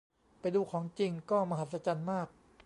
[0.39, 2.27] ไปดูของจริงก็มหัศจรรย์มาก